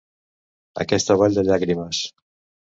Aquesta 0.85 1.17
vall 1.19 1.37
de 1.41 1.45
llàgrimes. 1.51 2.01